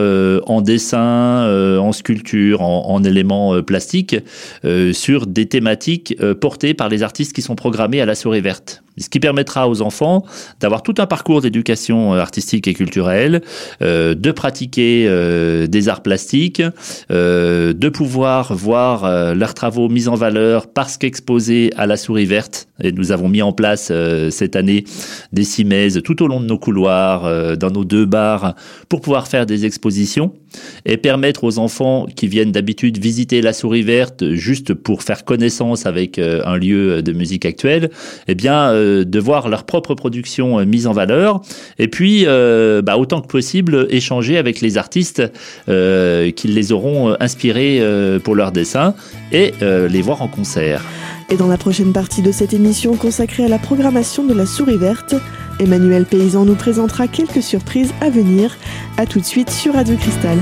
en 0.47 0.61
dessin, 0.61 1.79
en 1.79 1.93
sculpture, 1.93 2.63
en 2.63 2.79
en, 2.89 3.05
éléments 3.05 3.55
euh, 3.55 3.63
plastiques 3.63 4.17
euh, 4.65 4.93
sur 4.93 5.27
des 5.27 5.47
thématiques 5.47 6.17
euh, 6.21 6.35
portées 6.35 6.75
par 6.75 6.89
les 6.89 7.03
artistes 7.03 7.33
qui 7.33 7.43
sont 7.43 7.55
programmés 7.55 8.01
à 8.01 8.07
la 8.07 8.15
souris 8.15 8.41
verte 8.41 8.83
ce 8.99 9.09
qui 9.09 9.21
permettra 9.21 9.69
aux 9.69 9.83
enfants 9.83 10.25
d'avoir 10.61 10.83
tout 10.83 10.95
un 10.99 11.07
parcours 11.07 11.41
d'éducation 11.41 12.13
artistique 12.15 12.69
et 12.69 12.75
culturelle, 12.75 13.43
de 13.81 14.31
pratiquer 14.33 15.09
des 15.69 15.89
arts 15.89 16.03
plastiques, 16.03 16.63
de 17.11 17.89
pouvoir 17.89 18.55
voir 18.55 19.35
leurs 19.35 19.55
travaux 19.55 19.89
mis 19.89 20.09
en 20.09 20.15
valeur 20.15 20.67
parce 20.67 20.97
qu'exposés 20.97 21.73
à 21.77 21.87
la 21.87 21.97
souris 21.97 22.27
verte. 22.27 22.69
Et 22.83 22.93
nous 22.93 23.13
avons 23.13 23.29
mis 23.29 23.43
en 23.43 23.53
place 23.53 23.93
cette 24.31 24.57
année 24.57 24.85
des 25.33 25.45
cimaises 25.45 26.01
tout 26.05 26.23
au 26.23 26.27
long 26.27 26.41
de 26.41 26.47
nos 26.47 26.59
couloirs, 26.59 27.57
dans 27.57 27.71
nos 27.71 27.85
deux 27.85 28.07
bars, 28.07 28.55
pour 28.89 29.01
pouvoir 29.01 29.29
faire 29.29 29.47
des 29.47 29.65
expositions 29.65 30.33
et 30.85 30.97
permettre 30.97 31.45
aux 31.45 31.59
enfants 31.59 32.07
qui 32.15 32.29
viennent 32.29 32.53
d'habitude 32.53 32.99
visiter 32.99 33.43
la 33.43 33.53
souris 33.53 33.83
verte 33.83 34.33
juste 34.33 34.75
pour 34.75 35.03
faire 35.03 35.25
connaissance 35.25 35.87
avec 35.87 36.19
euh, 36.19 36.43
un 36.45 36.57
lieu 36.57 37.03
de 37.03 37.13
musique 37.13 37.45
actuelle, 37.45 37.91
eh 38.27 38.35
bien 38.35 38.71
euh, 38.71 39.05
de 39.05 39.19
voir 39.19 39.49
leur 39.49 39.65
propre 39.65 39.95
production 39.95 40.59
euh, 40.59 40.65
mise 40.65 40.87
en 40.87 40.93
valeur 40.93 41.43
et 41.79 41.89
puis 41.89 42.25
bah, 42.25 42.97
autant 42.97 43.21
que 43.21 43.27
possible 43.27 43.87
échanger 43.91 44.39
avec 44.39 44.61
les 44.61 44.79
artistes 44.79 45.23
qui 45.67 46.49
les 46.49 46.73
auront 46.73 47.15
inspirés 47.21 47.83
pour 48.23 48.35
leur 48.35 48.53
dessin 48.53 48.95
et 49.33 49.53
les 49.61 50.03
voir 50.03 50.23
en 50.23 50.29
concert. 50.29 50.85
Et 51.31 51.37
dans 51.37 51.47
la 51.47 51.57
prochaine 51.57 51.93
partie 51.93 52.23
de 52.23 52.33
cette 52.33 52.53
émission 52.53 52.97
consacrée 52.97 53.45
à 53.45 53.49
la 53.49 53.59
programmation 53.59 54.25
de 54.25 54.35
la 54.35 54.47
souris 54.47 54.77
verte, 54.77 55.15
Emmanuel 55.61 56.05
Paysan 56.05 56.45
nous 56.45 56.55
présentera 56.55 57.09
quelques 57.09 57.43
surprises 57.43 57.93
à 58.01 58.11
venir. 58.11 58.57
A 58.97 59.07
tout 59.07 59.21
de 59.21 59.25
suite 59.25 59.51
sur 59.51 59.75
Radio 59.75 59.97
Cristal. 59.97 60.39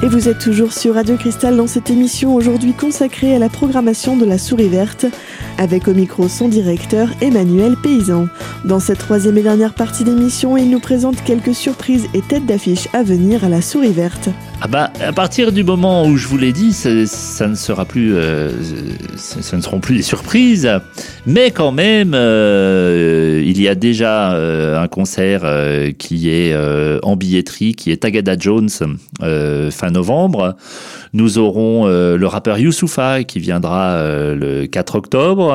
Et 0.00 0.06
vous 0.06 0.28
êtes 0.28 0.38
toujours 0.38 0.72
sur 0.72 0.94
Radio 0.94 1.16
Cristal 1.16 1.56
dans 1.56 1.66
cette 1.66 1.90
émission 1.90 2.34
aujourd'hui 2.34 2.72
consacrée 2.72 3.34
à 3.34 3.38
la 3.38 3.48
programmation 3.48 4.16
de 4.16 4.24
la 4.24 4.38
Souris 4.38 4.68
Verte, 4.68 5.06
avec 5.58 5.88
au 5.88 5.94
micro 5.94 6.28
son 6.28 6.48
directeur 6.48 7.08
Emmanuel 7.20 7.76
Paysan. 7.82 8.28
Dans 8.64 8.80
cette 8.80 8.98
troisième 8.98 9.36
et 9.36 9.42
dernière 9.42 9.74
partie 9.74 10.04
d'émission, 10.04 10.56
il 10.56 10.70
nous 10.70 10.80
présente 10.80 11.22
quelques 11.24 11.54
surprises 11.54 12.06
et 12.14 12.22
têtes 12.22 12.46
d'affiche 12.46 12.88
à 12.92 13.02
venir 13.02 13.44
à 13.44 13.48
la 13.48 13.60
Souris 13.60 13.92
Verte. 13.92 14.30
Ah 14.60 14.66
bah, 14.66 14.90
à 15.00 15.12
partir 15.12 15.52
du 15.52 15.62
moment 15.62 16.04
où 16.04 16.16
je 16.16 16.26
vous 16.26 16.36
l'ai 16.36 16.52
dit, 16.52 16.72
ça, 16.72 17.46
ne 17.46 17.54
sera 17.54 17.84
plus, 17.84 18.16
euh, 18.16 18.50
ce 19.16 19.54
ne 19.54 19.60
seront 19.60 19.78
plus 19.78 19.98
des 19.98 20.02
surprises, 20.02 20.68
mais 21.26 21.52
quand 21.52 21.70
même, 21.70 22.10
euh, 22.12 23.40
il 23.46 23.62
y 23.62 23.68
a 23.68 23.76
déjà 23.76 24.32
euh, 24.32 24.82
un 24.82 24.88
concert 24.88 25.46
qui 25.98 26.30
est 26.30 26.56
en 27.04 27.14
billetterie, 27.14 27.74
qui 27.74 27.92
est 27.92 27.98
Tagada 27.98 28.36
Jones 28.36 28.68
fin 29.70 29.90
novembre. 29.90 30.56
Nous 31.12 31.38
aurons 31.38 31.86
le 31.86 32.26
rappeur 32.26 32.58
Youssoufa 32.58 33.22
qui 33.22 33.38
viendra 33.38 34.02
le 34.34 34.66
4 34.66 34.96
octobre. 34.96 35.47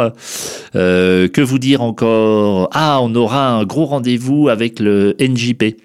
Que 0.74 1.42
vous 1.42 1.60
dire 1.60 1.82
encore? 1.82 2.70
Ah, 2.74 3.00
on 3.02 3.14
aura 3.16 3.50
un 3.50 3.64
gros 3.64 3.86
rendez-vous 3.86 4.50
avec 4.50 4.80
le 4.80 5.16
NJP. 5.20 5.76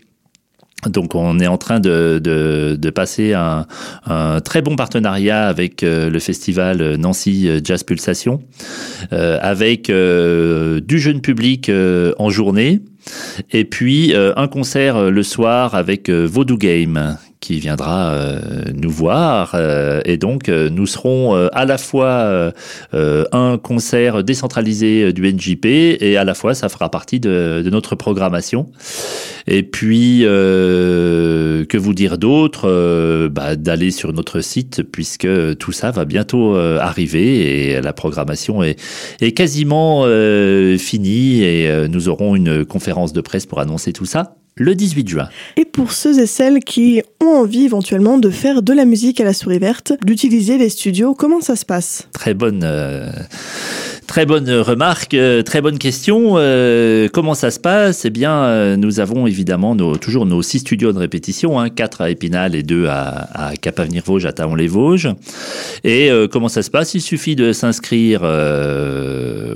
Donc 0.87 1.17
on 1.17 1.41
est 1.41 1.49
en 1.49 1.59
train 1.59 1.81
de, 1.81 2.91
passer 2.95 3.35
un, 3.35 3.67
très 4.45 4.63
bon 4.63 4.77
partenariat 4.77 5.49
avec 5.49 5.83
euh, 5.83 6.09
le 6.09 6.19
festival 6.19 6.97
Nancy 6.97 7.49
Jazz 7.65 7.83
Pulsation, 7.83 8.43
euh, 9.13 9.39
avec 9.43 9.91
euh, 9.91 10.81
du 10.81 10.99
jeune 11.01 11.21
public 11.21 11.71
en 12.19 12.31
journée, 12.31 12.81
et 13.53 13.65
puis 13.65 14.15
un 14.15 14.49
concert 14.49 15.11
le 15.11 15.23
soir 15.23 15.75
avec 15.75 16.11
Voodoo 16.11 16.57
Game 16.57 17.17
qui 17.41 17.61
viendra 17.61 18.11
euh, 18.11 18.41
nous 18.75 18.91
voir. 18.91 19.53
Euh, 19.55 20.01
et 20.05 20.17
donc, 20.17 20.49
euh, 20.49 20.69
nous 20.71 20.87
serons 20.87 21.35
à 21.53 21.65
la 21.65 21.79
fois 21.79 22.53
un 22.93 23.59
concert 23.59 24.25
décentralisé 24.25 25.13
du 25.13 25.33
NJP 25.33 25.67
et 26.01 26.17
à 26.17 26.25
la 26.25 26.35
fois, 26.35 26.55
ça 26.55 26.69
fera 26.69 26.91
partie 26.91 27.21
de, 27.21 27.63
notre 27.71 27.95
programmation. 27.95 28.71
Et 29.47 29.63
puis, 29.63 30.21
que 30.23 31.77
vous 31.77 31.95
dire 31.95 32.19
d'autre 32.19 33.29
bah, 33.29 33.57
D'aller 33.57 33.91
sur 33.91 34.13
notre 34.13 34.41
site 34.41 34.83
puisque 34.83 35.29
tout 35.59 35.73
ça 35.73 35.91
va 35.91 36.05
bientôt 36.05 36.57
arriver 36.57 37.73
et 37.73 37.81
la 37.81 37.93
programmation 37.93 38.63
est 38.63 39.33
quasiment 39.33 40.05
finie 40.79 41.43
et 41.43 41.89
nous 41.89 42.09
aurons 42.09 42.37
une 42.37 42.65
conférence 42.65 43.13
de 43.13 43.21
presse 43.21 43.47
pour 43.47 43.61
annoncer 43.61 43.93
tout 43.93 44.07
ça 44.07 44.35
le 44.59 44.75
18 44.75 45.09
juin. 45.09 45.29
Et 45.57 45.65
pour 45.65 45.93
ceux 45.93 46.21
et 46.21 46.27
celles 46.27 46.61
qui 46.61 47.03
ont 47.23 47.35
envie 47.35 47.65
éventuellement 47.65 48.19
de 48.19 48.31
faire 48.31 48.63
de 48.63 48.73
la 48.73 48.85
musique 48.85 49.21
à 49.21 49.25
la 49.25 49.33
souris 49.33 49.59
verte, 49.59 49.93
d'utiliser 50.05 50.59
les 50.59 50.69
studios, 50.69 51.15
comment 51.15 51.41
ça 51.41 51.57
se 51.57 51.65
passe? 51.65 52.09
Très 52.13 52.35
bonne. 52.35 52.63
Euh, 52.65 53.11
Très 54.09 54.25
bonne 54.25 54.51
remarque, 54.51 55.13
euh, 55.13 55.43
très 55.43 55.61
bonne 55.61 55.77
question. 55.77 56.37
Euh, 56.37 57.09
comment 57.13 57.35
ça 57.35 57.51
se 57.51 57.61
passe? 57.61 58.07
Eh 58.07 58.11
bien, 58.11 58.33
euh, 58.33 58.77
nous 58.77 59.01
avons 59.01 59.27
évidemment 59.27 59.75
nos, 59.75 59.99
toujours 59.99 60.25
nos 60.25 60.41
six 60.41 60.61
studios 60.61 60.95
de 60.95 60.99
répétition, 60.99 61.61
hein, 61.61 61.69
quatre 61.69 62.01
à 62.01 62.09
Épinal 62.09 62.55
et 62.55 62.63
deux 62.63 62.87
à, 62.87 63.53
Cap-Avenir-Vosges, 63.61 64.25
à 64.25 64.33
Taon-les-Vosges. 64.33 65.11
Et 65.85 66.11
comment 66.33 66.49
ça 66.49 66.63
se 66.63 66.71
passe? 66.71 66.95
Il 66.95 67.03
suffit 67.03 67.37
de 67.37 67.53
s'inscrire 67.53 68.23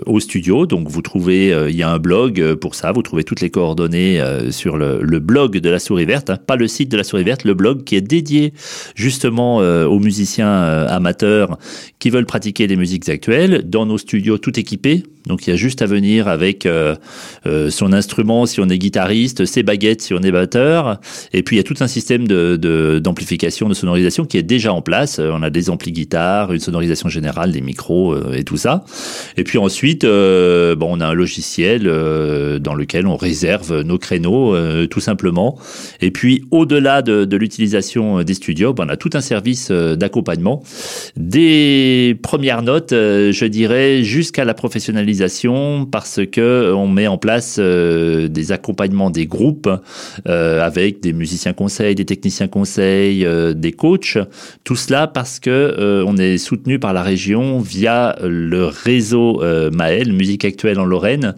au 0.06 0.20
studio. 0.20 0.66
Donc, 0.66 0.88
vous 0.88 1.02
trouvez, 1.02 1.48
il 1.68 1.74
y 1.74 1.82
a 1.82 1.90
un 1.90 1.98
blog 1.98 2.54
pour 2.56 2.74
ça. 2.74 2.92
Vous 2.92 3.02
trouvez 3.02 3.24
toutes 3.24 3.40
les 3.40 3.50
coordonnées 3.50 4.22
sur 4.50 4.76
le, 4.76 5.00
le, 5.02 5.18
blog 5.18 5.58
de 5.58 5.70
la 5.70 5.78
Souris 5.78 6.04
Verte, 6.04 6.30
hein, 6.30 6.36
pas 6.36 6.56
le 6.56 6.68
site 6.68 6.90
de 6.90 6.96
la 6.96 7.04
Souris 7.04 7.24
Verte, 7.24 7.44
le 7.44 7.54
blog 7.54 7.84
qui 7.84 7.96
est 7.96 8.02
dédié 8.02 8.52
justement 8.94 9.56
aux 9.58 9.98
musiciens 9.98 10.62
amateurs 10.86 11.58
qui 11.98 12.10
veulent 12.10 12.26
pratiquer 12.26 12.66
les 12.66 12.76
musiques 12.76 13.08
actuelles. 13.08 13.62
Dans 13.64 13.86
nos 13.86 13.98
studios 13.98 14.38
tout 14.42 14.58
équipé. 14.60 15.04
Donc 15.26 15.46
il 15.46 15.50
y 15.50 15.52
a 15.52 15.56
juste 15.56 15.82
à 15.82 15.86
venir 15.86 16.28
avec 16.28 16.66
euh, 16.66 16.96
euh, 17.46 17.70
son 17.70 17.92
instrument 17.92 18.46
si 18.46 18.60
on 18.60 18.68
est 18.68 18.78
guitariste, 18.78 19.44
ses 19.44 19.62
baguettes 19.62 20.02
si 20.02 20.14
on 20.14 20.20
est 20.20 20.32
batteur. 20.32 21.00
Et 21.32 21.42
puis 21.42 21.56
il 21.56 21.58
y 21.58 21.60
a 21.60 21.64
tout 21.64 21.76
un 21.80 21.86
système 21.86 22.26
de, 22.26 23.00
d'amplification, 23.02 23.68
de, 23.68 23.74
sonorisation 23.74 24.24
qui 24.24 24.36
est 24.36 24.42
déjà 24.42 24.72
en 24.72 24.82
place. 24.82 25.18
Euh, 25.18 25.30
on 25.32 25.42
a 25.42 25.50
des 25.50 25.70
amplis 25.70 25.92
guitares, 25.92 26.52
une 26.52 26.60
sonorisation 26.60 27.08
générale, 27.08 27.52
des 27.52 27.60
micros 27.60 28.16
et 28.32 28.44
tout 28.44 28.56
ça. 28.56 28.84
Et 29.36 29.44
puis 29.44 29.58
ensuite, 29.58 30.04
bon, 30.04 30.88
on 30.90 31.00
a 31.00 31.06
un 31.06 31.14
logiciel 31.14 31.84
dans 31.84 32.74
lequel 32.74 33.06
on 33.06 33.16
réserve 33.16 33.82
nos 33.82 33.98
créneaux 33.98 34.56
tout 34.86 35.00
simplement. 35.00 35.58
Et 36.00 36.10
puis 36.10 36.44
au-delà 36.50 37.02
de, 37.02 37.24
de 37.24 37.36
l'utilisation 37.36 38.22
des 38.22 38.34
studios, 38.34 38.72
ben, 38.72 38.86
on 38.86 38.88
a 38.88 38.96
tout 38.96 39.10
un 39.14 39.20
service 39.20 39.70
d'accompagnement. 39.70 40.62
Des 41.16 42.18
premières 42.22 42.62
notes, 42.62 42.90
je 42.90 43.44
dirais, 43.44 44.02
jusqu'à 44.02 44.31
à 44.38 44.44
la 44.44 44.54
professionnalisation 44.54 45.86
parce 45.86 46.20
que 46.30 46.72
on 46.74 46.88
met 46.88 47.06
en 47.06 47.18
place 47.18 47.56
euh, 47.58 48.28
des 48.28 48.52
accompagnements 48.52 49.10
des 49.10 49.26
groupes 49.26 49.68
euh, 50.28 50.60
avec 50.62 51.00
des 51.00 51.12
musiciens 51.12 51.52
conseils, 51.52 51.94
des 51.94 52.04
techniciens 52.04 52.48
conseils, 52.48 53.24
euh, 53.24 53.54
des 53.54 53.72
coachs. 53.72 54.18
Tout 54.64 54.76
cela 54.76 55.06
parce 55.06 55.40
que 55.40 56.02
on 56.06 56.16
est 56.16 56.38
soutenu 56.38 56.78
par 56.78 56.92
la 56.92 57.02
région 57.02 57.60
via 57.60 58.16
le 58.22 58.66
réseau 58.66 59.42
Maël, 59.72 60.12
musique 60.12 60.44
actuelle 60.44 60.78
en 60.78 60.84
Lorraine, 60.84 61.34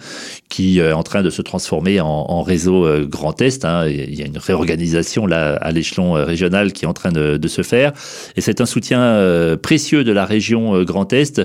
qui 0.48 0.78
est 0.78 0.92
en 0.92 1.02
train 1.02 1.22
de 1.22 1.30
se 1.30 1.42
transformer 1.42 2.00
en, 2.00 2.42
réseau 2.42 2.86
Grand 3.06 3.40
Est. 3.40 3.64
Hein. 3.64 3.86
Il 3.88 4.14
y 4.14 4.22
a 4.22 4.26
une 4.26 4.38
réorganisation 4.38 5.26
là 5.26 5.54
à 5.54 5.70
l'échelon 5.72 6.12
régional 6.12 6.72
qui 6.72 6.84
est 6.84 6.88
en 6.88 6.92
train 6.92 7.12
de 7.12 7.48
se 7.48 7.62
faire, 7.62 7.92
et 8.36 8.40
c'est 8.40 8.60
un 8.60 8.66
soutien 8.66 9.56
précieux 9.62 10.04
de 10.04 10.12
la 10.12 10.24
région 10.24 10.82
Grand 10.82 11.12
Est 11.12 11.42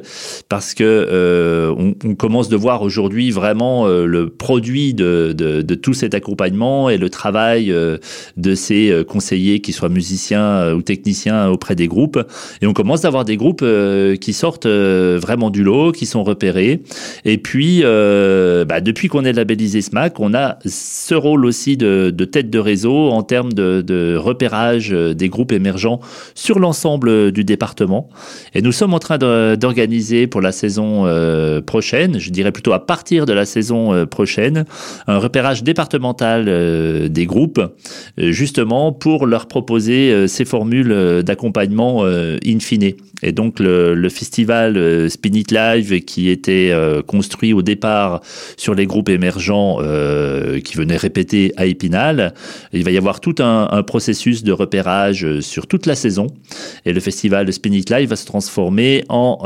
parce 0.49 0.73
que 0.73 1.38
euh, 1.39 1.93
on, 2.03 2.15
commence 2.15 2.49
de 2.49 2.55
voir 2.55 2.81
aujourd'hui 2.81 3.31
vraiment 3.31 3.87
euh, 3.87 4.05
le 4.05 4.29
produit 4.29 4.93
de, 4.93 5.61
tout 5.81 5.93
cet 5.93 6.13
accompagnement 6.13 6.89
et 6.89 6.97
le 6.97 7.09
travail 7.09 7.71
euh, 7.71 7.97
de 8.37 8.55
ces 8.55 9.03
conseillers, 9.07 9.61
qui 9.61 9.71
soient 9.71 9.89
musiciens 9.89 10.73
ou 10.73 10.81
techniciens 10.81 11.49
auprès 11.49 11.75
des 11.75 11.87
groupes. 11.87 12.19
Et 12.61 12.67
on 12.67 12.73
commence 12.73 13.01
d'avoir 13.01 13.25
des 13.25 13.37
groupes 13.37 13.63
qui 14.19 14.33
sortent 14.33 14.67
vraiment 14.67 15.49
du 15.49 15.63
lot, 15.63 15.91
qui 15.91 16.05
sont 16.05 16.23
repérés. 16.23 16.81
Et 17.25 17.37
puis, 17.37 17.81
bah, 17.81 18.81
depuis 18.81 19.07
qu'on 19.07 19.23
est 19.25 19.33
labellisé 19.33 19.81
SMAC, 19.81 20.19
on 20.19 20.33
a 20.33 20.59
ce 20.65 21.15
rôle 21.15 21.45
aussi 21.45 21.77
de, 21.77 22.11
tête 22.25 22.49
de 22.49 22.59
réseau 22.59 23.09
en 23.09 23.23
termes 23.23 23.53
de, 23.53 23.81
de 23.81 24.15
repérage 24.15 24.89
des 24.89 25.29
groupes 25.29 25.51
émergents 25.51 25.99
sur 26.35 26.59
l'ensemble 26.59 27.31
du 27.31 27.43
département. 27.43 28.09
Et 28.53 28.61
nous 28.61 28.71
sommes 28.71 28.93
en 28.93 28.99
train 28.99 29.17
d'organiser 29.17 30.27
pour 30.27 30.41
la 30.41 30.51
saison 30.51 31.05
prochaine, 31.61 32.19
je 32.19 32.29
dirais 32.29 32.51
plutôt 32.51 32.73
à 32.73 32.85
partir 32.85 33.25
de 33.25 33.33
la 33.33 33.45
saison 33.45 33.93
euh, 33.93 34.05
prochaine, 34.05 34.65
un 35.07 35.17
repérage 35.17 35.63
départemental 35.63 36.45
euh, 36.47 37.07
des 37.07 37.25
groupes, 37.25 37.61
justement 38.17 38.91
pour 38.91 39.25
leur 39.25 39.47
proposer 39.47 40.27
ces 40.27 40.45
formules 40.45 41.23
d'accompagnement 41.23 42.03
in 42.03 42.59
fine. 42.59 42.93
Et 43.21 43.31
donc 43.31 43.59
le, 43.59 44.09
festival 44.09 45.09
Spin 45.09 45.43
Live 45.51 46.01
qui 46.01 46.29
était 46.29 46.73
construit 47.07 47.53
au 47.53 47.61
départ 47.61 48.21
sur 48.57 48.73
les 48.75 48.85
groupes 48.85 49.09
émergents 49.09 49.77
qui 50.63 50.77
venaient 50.77 50.97
répéter 50.97 51.53
à 51.57 51.65
Épinal, 51.65 52.33
il 52.73 52.83
va 52.83 52.91
y 52.91 52.97
avoir 52.97 53.19
tout 53.19 53.35
un, 53.39 53.83
processus 53.83 54.43
de 54.43 54.51
repérage 54.51 55.39
sur 55.41 55.67
toute 55.67 55.85
la 55.85 55.95
saison. 55.95 56.27
Et 56.85 56.93
le 56.93 56.99
festival 56.99 57.51
Spin 57.51 57.69
Live 57.69 58.09
va 58.09 58.15
se 58.15 58.25
transformer 58.25 59.03
en 59.09 59.39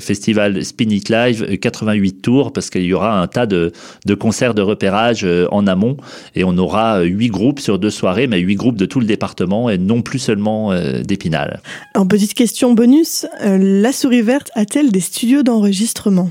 festival 0.00 0.64
Spin 0.64 0.81
Live 0.84 1.58
88 1.58 2.14
euh, 2.16 2.20
tours 2.20 2.52
parce 2.52 2.70
qu'il 2.70 2.82
y 2.82 2.94
aura 2.94 3.20
un 3.20 3.26
tas 3.26 3.46
de, 3.46 3.72
concerts 4.18 4.54
de 4.54 4.62
repérage 4.62 5.24
euh, 5.24 5.46
en 5.50 5.66
amont 5.66 5.96
et 6.34 6.44
on 6.44 6.56
aura 6.58 7.00
euh, 7.00 7.04
huit 7.04 7.28
groupes 7.28 7.60
sur 7.60 7.78
deux 7.78 7.90
soirées, 7.90 8.26
mais 8.26 8.38
huit 8.38 8.56
groupes 8.56 8.76
de 8.76 8.86
tout 8.86 9.00
le 9.00 9.06
département 9.06 9.70
et 9.70 9.78
non 9.78 10.02
plus 10.02 10.18
seulement 10.18 10.72
d'Épinal. 11.02 11.60
En 11.94 12.06
petite 12.06 12.34
question 12.34 12.74
bonus, 12.74 13.26
la 13.42 13.92
souris 13.92 14.22
verte 14.22 14.50
a-t-elle 14.54 14.90
des 14.90 15.00
studios 15.00 15.42
d'enregistrement? 15.42 16.30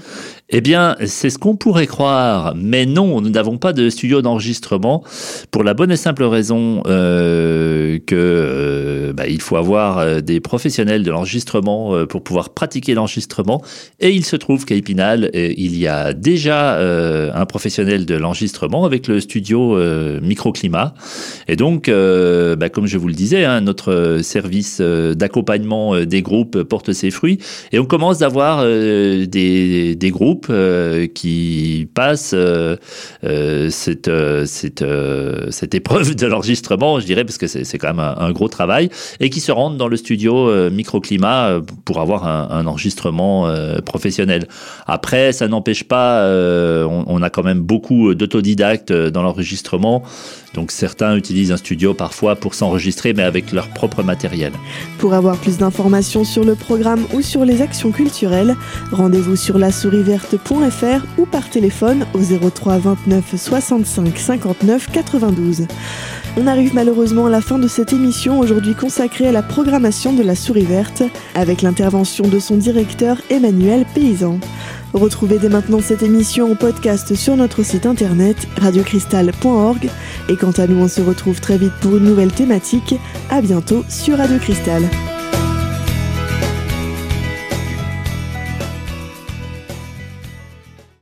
Eh 0.52 0.62
bien, 0.62 0.96
c'est 1.06 1.30
ce 1.30 1.38
qu'on 1.38 1.56
pourrait 1.56 1.88
croire, 1.88 2.54
mais 2.56 2.86
non, 2.86 3.22
nous 3.22 3.30
n'avons 3.30 3.58
pas 3.58 3.74
de 3.74 3.90
studio 3.90 4.22
d'enregistrement 4.22 5.04
pour 5.50 5.64
la 5.64 5.74
bonne 5.74 5.92
et 5.92 5.98
simple 5.98 6.24
raison 6.24 6.84
euh, 6.88 8.00
que 8.06 8.16
euh, 9.12 9.14
bah, 9.14 9.28
il 9.28 9.42
faut 9.42 9.58
avoir 9.58 10.00
euh, 10.00 10.22
des 10.22 10.40
professionnels 10.40 11.04
de 11.04 11.12
l'enregistrement 11.12 11.96
euh, 11.96 12.06
pour 12.06 12.24
pouvoir 12.24 12.50
pratiquer 12.50 12.94
l'enregistrement. 12.94 13.62
Et 14.00 14.12
il 14.12 14.26
se 14.26 14.36
trouve 14.36 14.66
qu'à 14.66 14.76
Épinal, 14.76 15.30
il 15.34 15.78
y 15.78 15.88
a 15.88 16.14
déjà 16.14 16.80
un 17.34 17.46
professionnel 17.46 18.06
de 18.06 18.16
l'enregistrement 18.16 18.86
avec 18.86 19.08
le 19.08 19.20
studio 19.20 19.78
microclimat. 20.22 20.94
Et 21.48 21.56
donc, 21.56 21.90
bah, 21.90 22.70
comme 22.70 22.88
je 22.88 22.98
vous 22.98 23.08
le 23.08 23.14
disais, 23.14 23.46
hein, 23.46 23.62
notre 23.62 24.20
service 24.22 24.82
d'accompagnement 24.82 26.04
des 26.06 26.22
groupes 26.22 26.64
porte 26.64 26.94
ses 26.94 27.12
fruits 27.12 27.40
et 27.72 27.80
on 27.80 27.86
commence 27.86 28.20
d'avoir 28.20 28.64
des, 28.66 29.96
des 29.96 30.12
groupes 30.12 30.41
groupe 30.42 31.14
qui 31.14 31.88
passe 31.94 32.36
cette, 33.70 34.12
cette, 34.46 34.86
cette 35.50 35.76
épreuve 35.76 36.16
de 36.16 36.28
l'enregistrement, 36.28 37.00
je 37.00 37.06
dirais, 37.06 37.24
parce 37.24 37.38
que 37.38 37.48
c'est 37.48 37.78
quand 37.78 37.94
même 37.94 38.00
un, 38.00 38.32
gros 38.32 38.48
travail, 38.48 38.90
et 39.20 39.30
qui 39.30 39.40
se 39.40 39.52
rendent 39.52 39.78
dans 39.78 39.88
le 39.88 39.98
studio 39.98 40.70
microclimat 40.70 41.60
pour 41.86 42.00
avoir 42.00 42.28
un, 42.28 42.66
enregistrement 42.66 43.52
professionnel. 43.86 44.48
Après, 44.88 45.32
ça 45.32 45.48
n'empêche 45.48 45.84
pas, 45.84 46.26
on, 46.28 47.22
a 47.22 47.30
quand 47.30 47.44
même 47.44 47.62
beaucoup 47.62 48.14
d'autodidactes 48.16 48.92
dans 48.92 49.24
l'enregistrement, 49.24 50.04
donc 50.54 50.72
certains 50.72 51.16
utilisent 51.16 51.52
un 51.52 51.58
studio 51.58 51.94
parfois 51.94 52.36
pour 52.36 52.56
s'enregistrer, 52.56 53.14
mais 53.14 53.24
avec 53.24 53.52
leur 53.52 53.70
propre 53.70 54.04
matériel. 54.04 54.52
Pour 54.98 55.14
avoir 55.14 55.38
plus 55.38 55.58
d'informations 55.58 56.24
sur 56.24 56.44
le 56.44 56.56
programme 56.56 57.06
ou 57.14 57.22
sur 57.22 57.46
les 57.46 57.62
actions 57.62 57.92
culturelles, 57.92 58.56
rendez-vous 58.92 59.36
sur 59.36 59.58
la 59.58 59.70
verte.fr 59.70 61.06
ou 61.18 61.26
par 61.26 61.50
téléphone 61.50 62.06
au 62.14 62.50
03 62.50 62.78
29 62.80 63.36
65 63.36 64.18
59 64.18 64.92
92. 64.92 65.68
On 66.38 66.48
arrive 66.48 66.74
malheureusement 66.74 67.26
à 67.26 67.30
la 67.30 67.42
fin 67.42 67.60
de 67.60 67.68
cette 67.68 67.92
émission 67.92 68.40
aujourd'hui 68.40 68.74
consacrée 68.74 69.28
à 69.28 69.32
la 69.34 69.44
programmation 69.44 70.14
de 70.14 70.24
la 70.24 70.36
Souris 70.36 70.64
Verte, 70.64 71.04
avec 71.36 71.62
l'intervention 71.62 72.26
de 72.26 72.40
son 72.40 72.56
directeur 72.56 73.18
Emmanuel 73.30 73.86
Paysan. 73.94 74.40
Retrouvez 74.94 75.40
dès 75.40 75.50
maintenant 75.50 75.80
cette 75.80 76.04
émission 76.04 76.52
en 76.52 76.56
podcast 76.56 77.16
sur 77.16 77.38
notre 77.38 77.64
site 77.64 77.86
internet 77.86 78.48
radiocristal.org 78.60 79.90
et 80.30 80.36
quant 80.36 80.52
à 80.52 80.68
nous 80.68 80.78
on 80.78 80.88
se 80.88 81.02
retrouve 81.02 81.40
très 81.40 81.58
vite 81.58 81.74
pour 81.82 81.98
une 81.98 82.04
nouvelle 82.04 82.32
thématique. 82.32 82.96
À 83.30 83.42
bientôt 83.42 83.84
sur 83.88 84.18
Radio 84.18 84.38
Cristal. 84.38 84.84